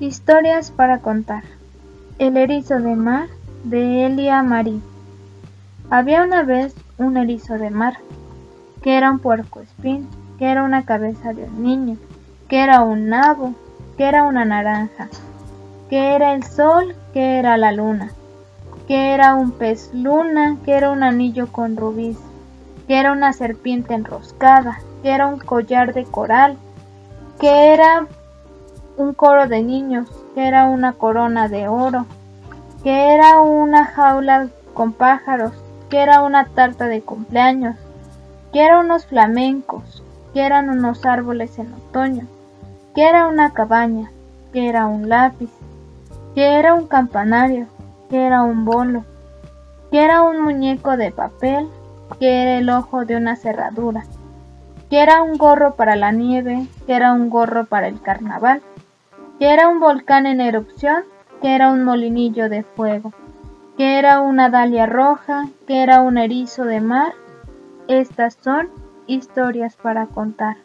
Historias 0.00 0.70
para 0.70 0.98
contar. 0.98 1.42
El 2.20 2.36
erizo 2.36 2.78
de 2.78 2.94
mar 2.94 3.26
de 3.64 4.06
Elia 4.06 4.44
Marie. 4.44 4.80
Había 5.90 6.22
una 6.22 6.44
vez 6.44 6.72
un 6.98 7.16
erizo 7.16 7.54
de 7.54 7.70
mar, 7.70 7.98
que 8.80 8.96
era 8.96 9.10
un 9.10 9.18
puerco 9.18 9.58
espín, 9.60 10.08
que 10.38 10.52
era 10.52 10.62
una 10.62 10.84
cabeza 10.84 11.32
de 11.32 11.42
un 11.42 11.64
niño, 11.64 11.96
que 12.46 12.62
era 12.62 12.82
un 12.82 13.08
nabo, 13.08 13.54
que 13.96 14.04
era 14.04 14.22
una 14.22 14.44
naranja, 14.44 15.08
que 15.90 16.14
era 16.14 16.32
el 16.32 16.44
sol, 16.44 16.94
que 17.12 17.40
era 17.40 17.56
la 17.56 17.72
luna, 17.72 18.12
que 18.86 19.14
era 19.14 19.34
un 19.34 19.50
pez 19.50 19.90
luna, 19.92 20.58
que 20.64 20.74
era 20.74 20.92
un 20.92 21.02
anillo 21.02 21.50
con 21.50 21.76
rubíes, 21.76 22.18
que 22.86 23.00
era 23.00 23.10
una 23.10 23.32
serpiente 23.32 23.94
enroscada, 23.94 24.78
que 25.02 25.10
era 25.10 25.26
un 25.26 25.40
collar 25.40 25.92
de 25.92 26.04
coral, 26.04 26.56
que 27.40 27.72
era 27.72 28.06
un 28.98 29.14
coro 29.14 29.46
de 29.46 29.62
niños, 29.62 30.10
que 30.34 30.46
era 30.46 30.66
una 30.66 30.92
corona 30.92 31.48
de 31.48 31.68
oro, 31.68 32.04
que 32.82 33.14
era 33.14 33.40
una 33.40 33.84
jaula 33.84 34.48
con 34.74 34.92
pájaros, 34.92 35.52
que 35.88 36.02
era 36.02 36.20
una 36.22 36.46
tarta 36.46 36.86
de 36.86 37.00
cumpleaños, 37.00 37.76
que 38.52 38.64
eran 38.64 38.86
unos 38.86 39.06
flamencos, 39.06 40.02
que 40.34 40.44
eran 40.44 40.68
unos 40.68 41.06
árboles 41.06 41.58
en 41.58 41.72
otoño, 41.72 42.26
que 42.94 43.08
era 43.08 43.28
una 43.28 43.52
cabaña, 43.52 44.10
que 44.52 44.68
era 44.68 44.86
un 44.86 45.08
lápiz, 45.08 45.50
que 46.34 46.58
era 46.58 46.74
un 46.74 46.88
campanario, 46.88 47.66
que 48.10 48.26
era 48.26 48.42
un 48.42 48.64
bolo, 48.64 49.04
que 49.92 50.02
era 50.02 50.22
un 50.22 50.40
muñeco 50.42 50.96
de 50.96 51.12
papel, 51.12 51.68
que 52.18 52.42
era 52.42 52.58
el 52.58 52.68
ojo 52.68 53.04
de 53.04 53.16
una 53.16 53.36
cerradura, 53.36 54.04
que 54.90 55.00
era 55.00 55.22
un 55.22 55.38
gorro 55.38 55.74
para 55.74 55.94
la 55.94 56.10
nieve, 56.10 56.66
que 56.86 56.94
era 56.94 57.12
un 57.12 57.30
gorro 57.30 57.64
para 57.66 57.86
el 57.86 58.00
carnaval, 58.00 58.62
que 59.38 59.52
era 59.52 59.68
un 59.68 59.80
volcán 59.80 60.26
en 60.26 60.40
erupción, 60.40 61.04
que 61.40 61.54
era 61.54 61.70
un 61.70 61.84
molinillo 61.84 62.48
de 62.48 62.62
fuego, 62.62 63.12
que 63.76 63.98
era 63.98 64.20
una 64.20 64.50
dalia 64.50 64.86
roja, 64.86 65.48
que 65.66 65.82
era 65.82 66.00
un 66.00 66.18
erizo 66.18 66.64
de 66.64 66.80
mar. 66.80 67.12
Estas 67.86 68.34
son 68.42 68.70
historias 69.06 69.76
para 69.76 70.06
contar. 70.06 70.56